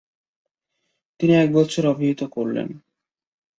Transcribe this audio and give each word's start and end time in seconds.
তিনি 1.19 1.33
এক 1.35 1.49
বছর 1.53 1.83
অতিবাহিত 1.85 2.21
করেন। 2.27 2.67